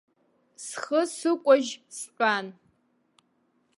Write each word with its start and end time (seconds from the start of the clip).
Схы 0.65 1.01
сыкәажь 1.15 1.71
стәан. 1.97 2.47